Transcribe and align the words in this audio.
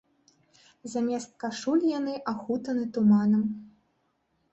Замест 0.93 1.35
кашуль 1.43 1.83
яны 1.99 2.13
ахутаны 2.31 2.87
туманам. 2.97 3.43